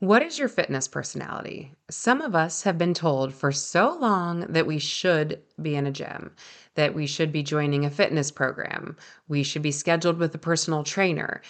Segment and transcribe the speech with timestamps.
[0.00, 1.72] What is your fitness personality?
[1.90, 5.90] Some of us have been told for so long that we should be in a
[5.90, 6.30] gym,
[6.76, 10.84] that we should be joining a fitness program, we should be scheduled with a personal
[10.84, 11.42] trainer,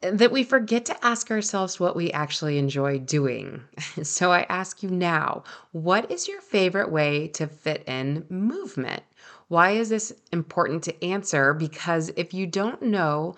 [0.00, 3.62] that we forget to ask ourselves what we actually enjoy doing.
[4.02, 9.02] So I ask you now what is your favorite way to fit in movement?
[9.48, 11.52] Why is this important to answer?
[11.52, 13.36] Because if you don't know,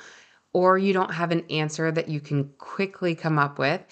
[0.55, 3.83] or you don't have an answer that you can quickly come up with,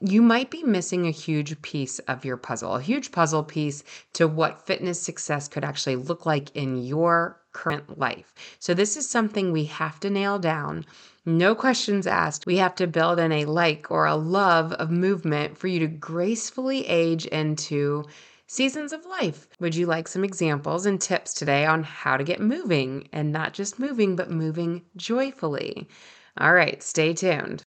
[0.00, 3.82] you might be missing a huge piece of your puzzle, a huge puzzle piece
[4.12, 8.34] to what fitness success could actually look like in your current life.
[8.58, 10.84] So, this is something we have to nail down.
[11.24, 12.44] No questions asked.
[12.46, 15.86] We have to build in a like or a love of movement for you to
[15.86, 18.04] gracefully age into
[18.46, 19.48] seasons of life.
[19.60, 23.54] Would you like some examples and tips today on how to get moving and not
[23.54, 25.88] just moving, but moving joyfully?
[26.38, 27.64] All right, stay tuned.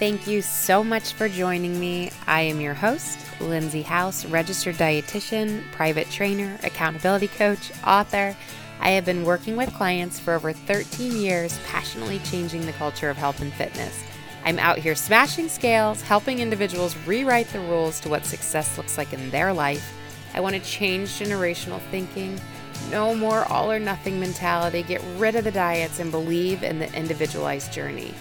[0.00, 2.10] Thank you so much for joining me.
[2.26, 8.36] I am your host, Lindsey House, registered dietitian, private trainer, accountability coach, author.
[8.80, 13.16] I have been working with clients for over 13 years, passionately changing the culture of
[13.16, 14.02] health and fitness.
[14.44, 19.12] I'm out here smashing scales, helping individuals rewrite the rules to what success looks like
[19.12, 19.94] in their life.
[20.34, 22.40] I want to change generational thinking.
[22.90, 24.82] No more all or nothing mentality.
[24.82, 28.12] Get rid of the diets and believe in the individualized journey.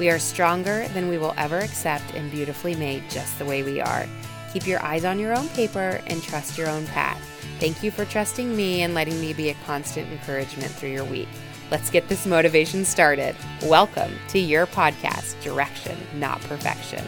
[0.00, 3.82] We are stronger than we will ever accept and beautifully made just the way we
[3.82, 4.06] are.
[4.50, 7.20] Keep your eyes on your own paper and trust your own path.
[7.58, 11.28] Thank you for trusting me and letting me be a constant encouragement through your week.
[11.70, 13.36] Let's get this motivation started.
[13.64, 17.04] Welcome to your podcast, Direction, Not Perfection.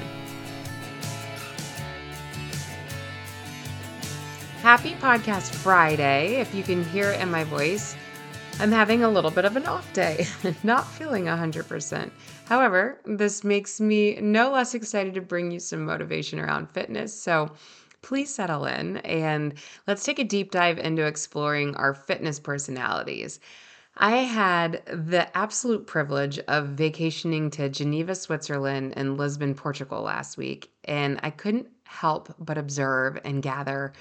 [4.61, 6.43] Happy Podcast Friday.
[6.43, 7.97] If you can hear it in my voice,
[8.61, 10.27] I'm having a little bit of an off day,
[10.63, 12.11] not feeling 100%.
[12.47, 17.13] However, this makes me no less excited to bring you some motivation around fitness.
[17.13, 17.51] So
[18.03, 19.55] please settle in and
[19.87, 23.41] let's take a deep dive into exploring our fitness personalities.
[23.97, 30.71] I had the absolute privilege of vacationing to Geneva, Switzerland, and Lisbon, Portugal last week,
[30.85, 33.93] and I couldn't help but observe and gather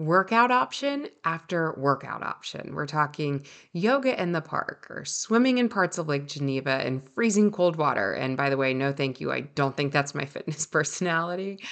[0.00, 2.74] workout option after workout option.
[2.74, 3.44] We're talking
[3.74, 8.14] yoga in the park or swimming in parts of Lake Geneva in freezing cold water.
[8.14, 9.30] And by the way, no thank you.
[9.30, 11.62] I don't think that's my fitness personality.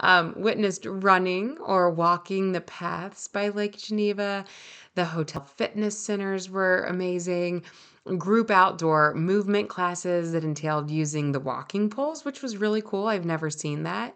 [0.00, 4.44] Um, witnessed running or walking the paths by Lake Geneva.
[4.94, 7.62] The hotel fitness centers were amazing
[8.18, 13.06] group outdoor movement classes that entailed using the walking poles, which was really cool.
[13.06, 14.14] I've never seen that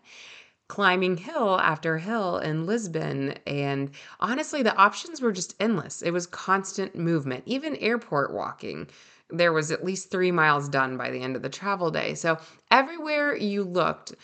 [0.72, 3.34] climbing hill after hill in Lisbon.
[3.46, 3.90] And
[4.20, 6.00] honestly, the options were just endless.
[6.00, 8.88] It was constant movement, even airport walking.
[9.28, 12.14] There was at least three miles done by the end of the travel day.
[12.14, 12.38] So
[12.70, 14.14] everywhere you looked,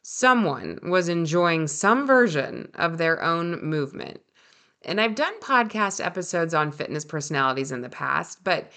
[0.00, 4.22] someone was enjoying some version of their own movement.
[4.86, 8.72] And I've done podcast episodes on fitness personalities in the past, but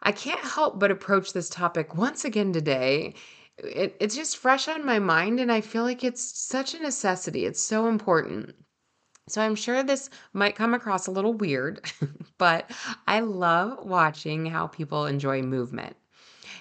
[0.00, 3.14] I can't help but approach this topic once again today
[3.58, 7.46] it, it's just fresh on my mind and I feel like it's such a necessity.
[7.46, 8.54] It's so important.
[9.28, 11.90] So I'm sure this might come across a little weird,
[12.38, 12.70] but
[13.06, 15.96] I love watching how people enjoy movement.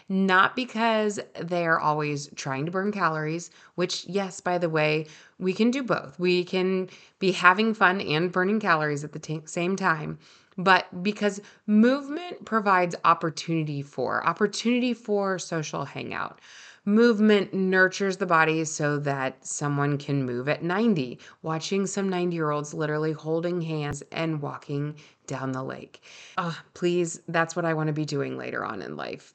[0.07, 5.07] Not because they are always trying to burn calories, which, yes, by the way,
[5.39, 6.19] we can do both.
[6.19, 6.89] We can
[7.19, 10.19] be having fun and burning calories at the t- same time
[10.57, 16.39] but because movement provides opportunity for opportunity for social hangout
[16.85, 22.51] Movement nurtures the body so that someone can move at 90, watching some 90 year
[22.51, 24.95] olds literally holding hands and walking
[25.25, 26.01] down the lake.
[26.37, 29.33] Oh, please, that's what I want to be doing later on in life.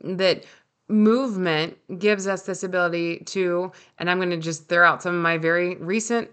[0.00, 0.44] That
[0.88, 5.22] movement gives us this ability to, and I'm going to just throw out some of
[5.22, 6.28] my very recent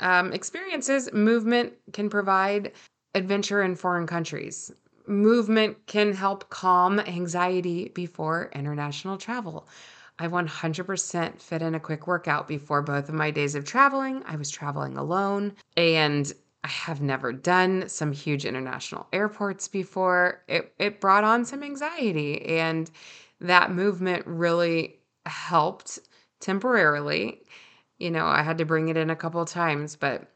[0.00, 1.12] um, experiences.
[1.12, 2.72] Movement can provide
[3.14, 4.72] adventure in foreign countries.
[5.06, 9.68] Movement can help calm anxiety before international travel.
[10.18, 14.22] I 100% fit in a quick workout before both of my days of traveling.
[14.26, 16.32] I was traveling alone and
[16.64, 20.42] I have never done some huge international airports before.
[20.48, 22.90] It it brought on some anxiety and
[23.40, 25.98] that movement really helped
[26.40, 27.42] temporarily.
[27.98, 30.32] You know, I had to bring it in a couple times, but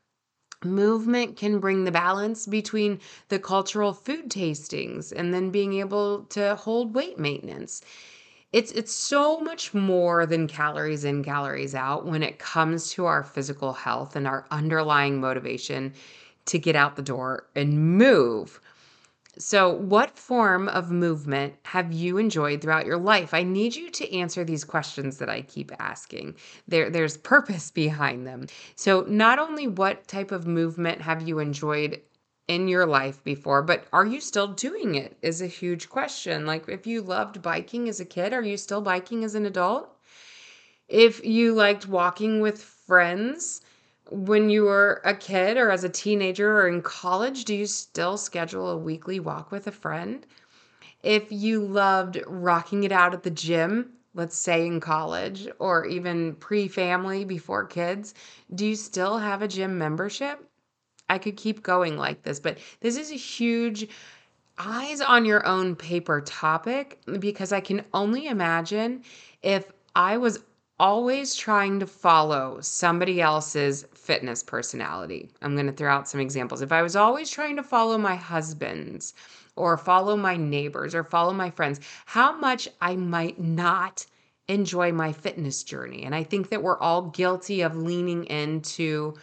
[0.63, 6.55] movement can bring the balance between the cultural food tastings and then being able to
[6.57, 7.83] hold weight maintenance
[8.53, 13.23] it's it's so much more than calories in calories out when it comes to our
[13.23, 15.93] physical health and our underlying motivation
[16.47, 18.61] to get out the door and move
[19.39, 23.33] So, what form of movement have you enjoyed throughout your life?
[23.35, 26.37] I need you to answer these questions that I keep asking.
[26.69, 28.47] There, there's purpose behind them.
[28.77, 32.01] So, not only what type of movement have you enjoyed
[32.51, 35.17] in your life before, but are you still doing it?
[35.23, 36.47] Is a huge question.
[36.47, 39.89] Like, if you loved biking as a kid, are you still biking as an adult?
[40.89, 43.61] If you liked walking with friends,
[44.11, 48.17] when you were a kid or as a teenager or in college, do you still
[48.17, 50.27] schedule a weekly walk with a friend?
[51.05, 56.35] If you loved rocking it out at the gym, let's say in college or even
[56.35, 58.13] pre family before kids,
[58.53, 60.50] do you still have a gym membership?
[61.11, 63.89] I could keep going like this, but this is a huge
[64.59, 69.03] eyes on your own paper topic because I can only imagine
[69.43, 70.39] if I was
[70.79, 75.31] always trying to follow somebody else's fitness personality.
[75.43, 76.63] I'm going to throw out some examples.
[76.63, 79.13] If I was always trying to follow my husband's
[79.57, 84.07] or follow my neighbors or follow my friends, how much I might not
[84.49, 86.05] enjoy my fitness journey.
[86.05, 89.15] And I think that we're all guilty of leaning into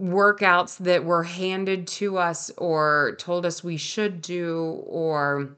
[0.00, 5.56] workouts that were handed to us or told us we should do or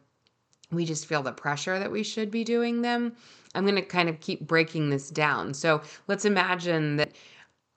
[0.71, 3.15] we just feel the pressure that we should be doing them.
[3.55, 5.55] I'm going to kind of keep breaking this down.
[5.55, 7.13] So let's imagine that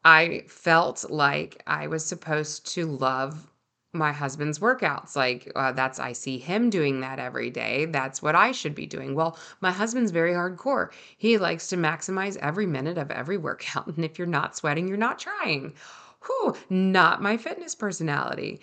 [0.04, 3.48] I felt like I was supposed to love
[3.94, 5.15] my husband's workouts.
[5.15, 7.86] Like, uh, that's, I see him doing that every day.
[7.86, 9.15] That's what I should be doing.
[9.15, 10.92] Well, my husband's very hardcore.
[11.18, 13.88] He likes to maximize every minute of every workout.
[13.98, 15.74] And if you're not sweating, you're not trying.
[16.27, 18.59] Whew, not my fitness personality.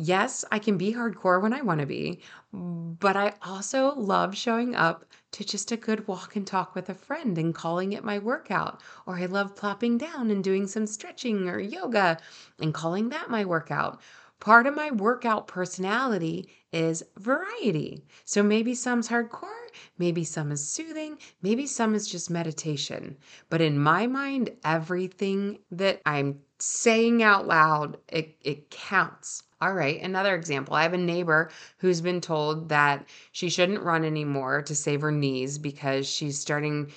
[0.00, 2.20] Yes, I can be hardcore when I want to be,
[2.52, 6.94] but I also love showing up to just a good walk and talk with a
[6.94, 8.80] friend and calling it my workout.
[9.06, 12.18] Or I love plopping down and doing some stretching or yoga
[12.60, 14.00] and calling that my workout.
[14.38, 18.04] Part of my workout personality is variety.
[18.24, 19.66] So maybe some's hardcore,
[19.98, 23.16] maybe some is soothing, maybe some is just meditation.
[23.50, 29.42] But in my mind, everything that I'm saying out loud, it, it counts.
[29.60, 30.74] All right, another example.
[30.74, 35.10] I have a neighbor who's been told that she shouldn't run anymore to save her
[35.10, 36.92] knees because she's starting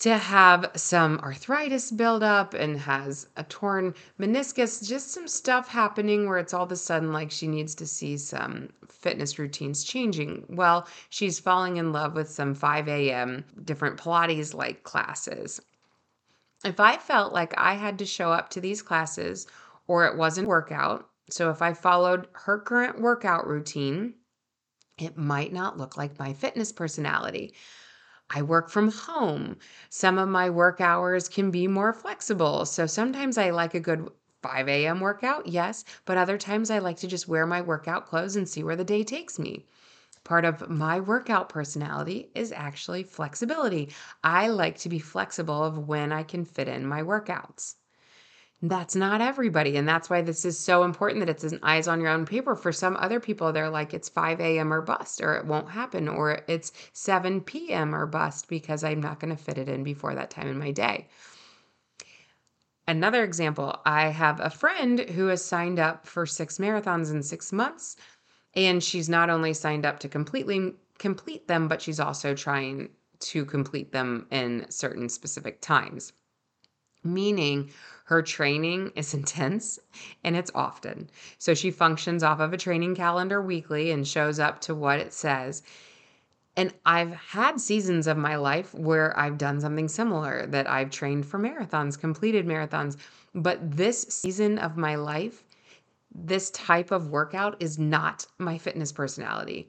[0.00, 6.28] to have some arthritis build up and has a torn meniscus, just some stuff happening
[6.28, 10.44] where it's all of a sudden like she needs to see some fitness routines changing.
[10.48, 13.44] Well, she's falling in love with some 5 a.m.
[13.64, 15.60] different Pilates like classes.
[16.64, 19.46] If I felt like I had to show up to these classes
[19.86, 24.14] or it wasn't workout, so if I followed her current workout routine,
[24.98, 27.54] it might not look like my fitness personality.
[28.30, 29.58] I work from home.
[29.90, 32.64] Some of my work hours can be more flexible.
[32.66, 34.10] So sometimes I like a good
[34.42, 35.00] 5 a.m.
[35.00, 38.62] workout, yes, but other times I like to just wear my workout clothes and see
[38.62, 39.66] where the day takes me.
[40.24, 43.92] Part of my workout personality is actually flexibility.
[44.22, 47.74] I like to be flexible of when I can fit in my workouts.
[48.64, 49.76] That's not everybody.
[49.76, 52.54] And that's why this is so important that it's an eyes on your own paper.
[52.54, 54.72] For some other people, they're like, it's 5 a.m.
[54.72, 57.92] or bust, or it won't happen, or it's 7 p.m.
[57.92, 60.70] or bust because I'm not going to fit it in before that time in my
[60.70, 61.08] day.
[62.86, 67.52] Another example I have a friend who has signed up for six marathons in six
[67.52, 67.96] months.
[68.54, 72.90] And she's not only signed up to completely complete them, but she's also trying
[73.20, 76.12] to complete them in certain specific times
[77.04, 77.70] meaning
[78.04, 79.78] her training is intense
[80.24, 81.10] and it's often.
[81.38, 85.12] So she functions off of a training calendar weekly and shows up to what it
[85.12, 85.62] says.
[86.54, 91.24] And I've had seasons of my life where I've done something similar that I've trained
[91.24, 92.98] for marathons, completed marathons.
[93.34, 95.44] But this season of my life,
[96.14, 99.68] this type of workout is not my fitness personality.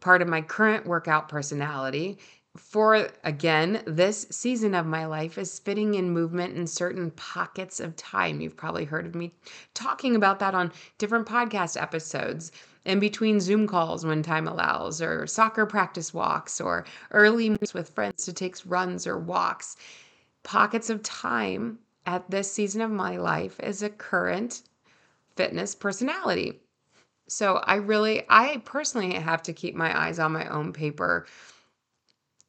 [0.00, 2.18] Part of my current workout personality
[2.56, 7.96] for again, this season of my life is fitting in movement in certain pockets of
[7.96, 8.40] time.
[8.40, 9.34] You've probably heard of me
[9.74, 12.52] talking about that on different podcast episodes
[12.84, 17.90] in between Zoom calls when time allows, or soccer practice walks, or early meets with
[17.90, 19.76] friends to take runs or walks.
[20.44, 24.62] Pockets of time at this season of my life is a current
[25.36, 26.60] fitness personality.
[27.28, 31.26] So I really, I personally have to keep my eyes on my own paper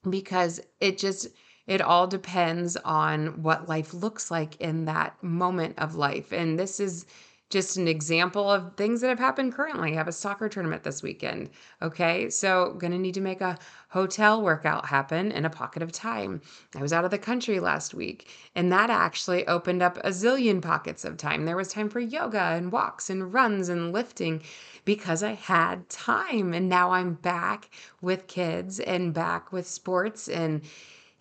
[0.09, 1.27] because it just
[1.67, 6.79] it all depends on what life looks like in that moment of life and this
[6.79, 7.05] is
[7.49, 9.91] just an example of things that have happened currently.
[9.91, 11.51] I have a soccer tournament this weekend.
[11.81, 12.29] Okay.
[12.29, 13.57] So, going to need to make a
[13.89, 16.41] hotel workout happen in a pocket of time.
[16.75, 20.61] I was out of the country last week, and that actually opened up a zillion
[20.61, 21.45] pockets of time.
[21.45, 24.41] There was time for yoga and walks and runs and lifting
[24.83, 26.53] because I had time.
[26.53, 27.69] And now I'm back
[28.01, 30.61] with kids and back with sports and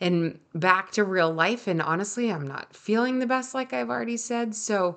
[0.00, 4.16] and back to real life and honestly I'm not feeling the best like I've already
[4.16, 4.97] said so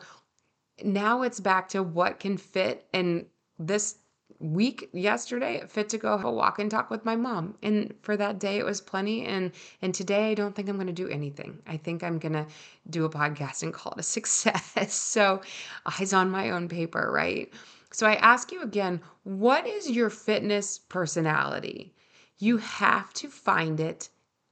[0.83, 2.87] now it's back to what can fit.
[2.93, 3.25] And
[3.59, 3.95] this
[4.39, 7.55] week yesterday it fit to go have a walk and talk with my mom.
[7.63, 9.25] And for that day it was plenty.
[9.25, 11.59] And and today i don't think i'm going to do anything.
[11.65, 12.45] I think i'm going to
[12.89, 14.93] do a podcast and call it a success.
[14.93, 15.41] So
[15.85, 17.51] eyes on my own paper right?
[17.91, 21.93] So i ask you again what is your fitness personality?
[22.37, 24.09] You have to find it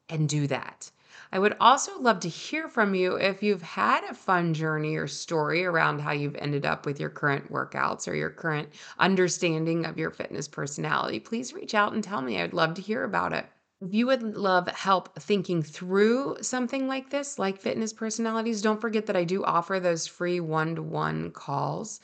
[0.09, 0.89] and do that
[1.35, 5.05] I would also love to hear from you if you've had a fun journey or
[5.05, 9.97] story around how you've ended up with your current workouts or your current understanding of
[9.97, 11.19] your fitness personality.
[11.19, 12.39] Please reach out and tell me.
[12.39, 13.45] I'd love to hear about it.
[13.81, 19.05] If you would love help thinking through something like this, like fitness personalities, don't forget
[19.07, 21.99] that I do offer those free one to one calls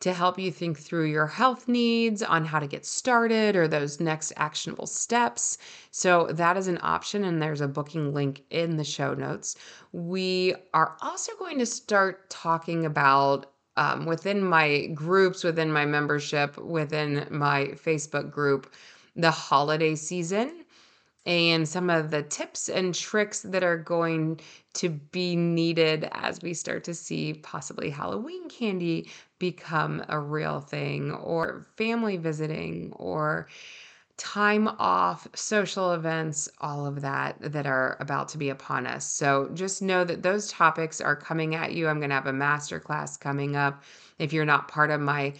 [0.00, 4.00] to help you think through your health needs on how to get started or those
[4.00, 5.58] next actionable steps.
[5.90, 9.56] So, that is an option, and there's a booking link in the show notes.
[9.92, 16.56] We are also going to start talking about um, within my groups, within my membership,
[16.58, 18.72] within my Facebook group,
[19.16, 20.64] the holiday season
[21.26, 24.40] and some of the tips and tricks that are going
[24.74, 31.12] to be needed as we start to see possibly Halloween candy become a real thing,
[31.12, 33.48] or family visiting, or
[34.16, 39.06] time off, social events, all of that that are about to be upon us.
[39.06, 41.88] So just know that those topics are coming at you.
[41.88, 43.82] I'm going to have a masterclass coming up.
[44.18, 45.32] If you're not part of my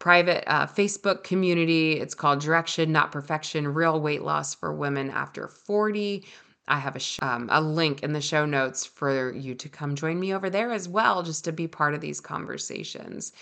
[0.00, 1.92] private uh, Facebook community.
[1.92, 6.26] It's called Direction, Not Perfection Real Weight Loss for Women After 40.
[6.66, 9.94] I have a, sh- um, a link in the show notes for you to come
[9.94, 13.32] join me over there as well, just to be part of these conversations.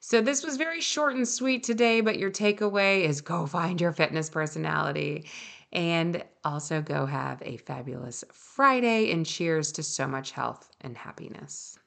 [0.00, 3.92] So, this was very short and sweet today, but your takeaway is go find your
[3.92, 5.26] fitness personality
[5.72, 11.78] and also go have a fabulous Friday and cheers to so much health and happiness.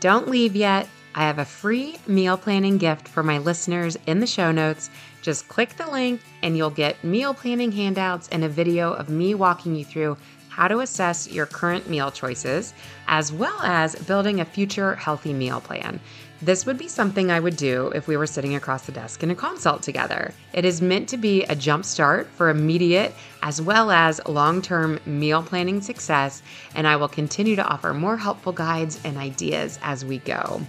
[0.00, 0.88] Don't leave yet.
[1.14, 4.90] I have a free meal planning gift for my listeners in the show notes.
[5.20, 9.34] Just click the link and you'll get meal planning handouts and a video of me
[9.34, 10.16] walking you through
[10.48, 12.74] how to assess your current meal choices,
[13.08, 15.98] as well as building a future healthy meal plan.
[16.42, 19.30] This would be something I would do if we were sitting across the desk in
[19.30, 20.34] a consult together.
[20.52, 24.98] It is meant to be a jump start for immediate as well as long term
[25.06, 26.42] meal planning success,
[26.74, 30.60] and I will continue to offer more helpful guides and ideas as we go.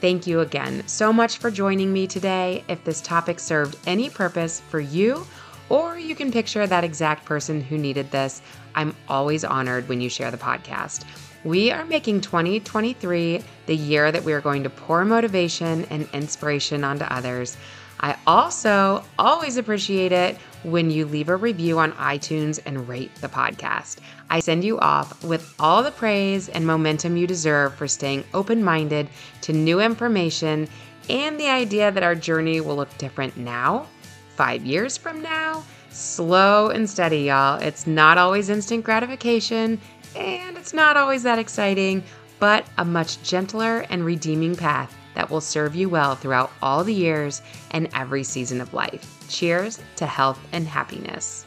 [0.00, 2.64] Thank you again so much for joining me today.
[2.66, 5.26] If this topic served any purpose for you,
[5.72, 8.42] or you can picture that exact person who needed this,
[8.74, 11.04] I'm always honored when you share the podcast.
[11.44, 16.84] We are making 2023 the year that we are going to pour motivation and inspiration
[16.84, 17.56] onto others.
[18.00, 23.28] I also always appreciate it when you leave a review on iTunes and rate the
[23.28, 23.96] podcast.
[24.28, 28.62] I send you off with all the praise and momentum you deserve for staying open
[28.62, 29.08] minded
[29.40, 30.68] to new information
[31.08, 33.86] and the idea that our journey will look different now,
[34.36, 35.64] five years from now.
[35.90, 37.60] Slow and steady, y'all.
[37.60, 39.80] It's not always instant gratification,
[40.16, 42.02] and it's not always that exciting,
[42.38, 46.94] but a much gentler and redeeming path that will serve you well throughout all the
[46.94, 49.24] years and every season of life.
[49.28, 51.44] Cheers to health and happiness.